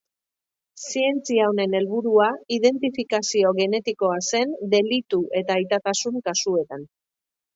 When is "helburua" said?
1.79-2.29